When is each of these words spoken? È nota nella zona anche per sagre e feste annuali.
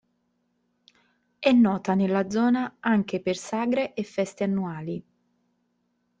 È 1.37 1.51
nota 1.51 1.93
nella 1.93 2.27
zona 2.31 2.77
anche 2.79 3.21
per 3.21 3.37
sagre 3.37 3.93
e 3.93 4.03
feste 4.03 4.43
annuali. 4.43 5.03